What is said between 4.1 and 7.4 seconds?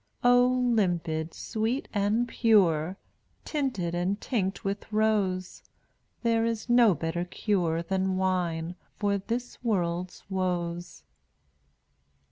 tinct with rose, There is no better